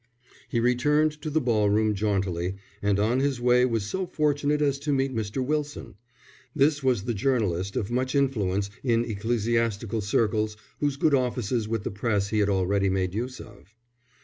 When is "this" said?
6.55-6.81